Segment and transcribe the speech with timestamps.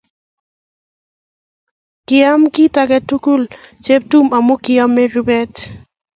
[2.07, 3.41] Koam kit age tugul
[3.83, 5.53] Cheptum amun koamw rupet.